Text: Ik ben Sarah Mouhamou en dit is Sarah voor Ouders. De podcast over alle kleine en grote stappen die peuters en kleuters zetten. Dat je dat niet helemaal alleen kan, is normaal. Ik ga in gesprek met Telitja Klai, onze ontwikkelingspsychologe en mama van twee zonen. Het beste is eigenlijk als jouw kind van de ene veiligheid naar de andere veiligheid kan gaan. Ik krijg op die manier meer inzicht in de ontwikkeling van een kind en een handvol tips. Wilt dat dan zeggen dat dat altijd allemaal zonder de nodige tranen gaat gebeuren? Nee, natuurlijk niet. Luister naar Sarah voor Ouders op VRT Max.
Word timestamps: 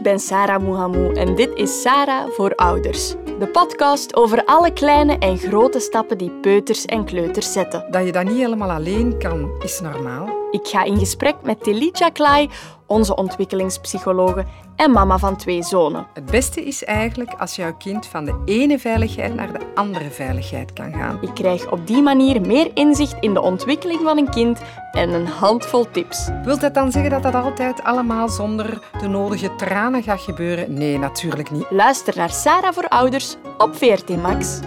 Ik 0.00 0.06
ben 0.06 0.20
Sarah 0.20 0.62
Mouhamou 0.62 1.14
en 1.14 1.34
dit 1.34 1.50
is 1.54 1.82
Sarah 1.82 2.30
voor 2.30 2.54
Ouders. 2.54 3.14
De 3.38 3.48
podcast 3.52 4.14
over 4.14 4.44
alle 4.44 4.72
kleine 4.72 5.18
en 5.18 5.38
grote 5.38 5.80
stappen 5.80 6.18
die 6.18 6.30
peuters 6.30 6.84
en 6.84 7.04
kleuters 7.04 7.52
zetten. 7.52 7.86
Dat 7.90 8.04
je 8.04 8.12
dat 8.12 8.24
niet 8.24 8.36
helemaal 8.36 8.70
alleen 8.70 9.18
kan, 9.18 9.50
is 9.62 9.80
normaal. 9.80 10.39
Ik 10.50 10.66
ga 10.66 10.84
in 10.84 10.98
gesprek 10.98 11.36
met 11.42 11.62
Telitja 11.62 12.08
Klai, 12.08 12.48
onze 12.86 13.16
ontwikkelingspsychologe 13.16 14.44
en 14.76 14.90
mama 14.90 15.18
van 15.18 15.36
twee 15.36 15.62
zonen. 15.62 16.06
Het 16.14 16.26
beste 16.26 16.64
is 16.64 16.84
eigenlijk 16.84 17.32
als 17.38 17.56
jouw 17.56 17.76
kind 17.76 18.06
van 18.06 18.24
de 18.24 18.42
ene 18.44 18.78
veiligheid 18.78 19.34
naar 19.34 19.52
de 19.52 19.66
andere 19.74 20.10
veiligheid 20.10 20.72
kan 20.72 20.92
gaan. 20.92 21.18
Ik 21.20 21.34
krijg 21.34 21.70
op 21.70 21.86
die 21.86 22.02
manier 22.02 22.40
meer 22.40 22.70
inzicht 22.74 23.16
in 23.20 23.34
de 23.34 23.40
ontwikkeling 23.40 24.00
van 24.02 24.18
een 24.18 24.30
kind 24.30 24.60
en 24.92 25.10
een 25.10 25.26
handvol 25.26 25.90
tips. 25.90 26.28
Wilt 26.44 26.60
dat 26.60 26.74
dan 26.74 26.92
zeggen 26.92 27.10
dat 27.10 27.22
dat 27.22 27.34
altijd 27.34 27.82
allemaal 27.82 28.28
zonder 28.28 28.78
de 29.00 29.08
nodige 29.08 29.54
tranen 29.56 30.02
gaat 30.02 30.20
gebeuren? 30.20 30.74
Nee, 30.74 30.98
natuurlijk 30.98 31.50
niet. 31.50 31.66
Luister 31.70 32.16
naar 32.16 32.30
Sarah 32.30 32.72
voor 32.72 32.88
Ouders 32.88 33.36
op 33.58 33.76
VRT 33.76 34.16
Max. 34.16 34.60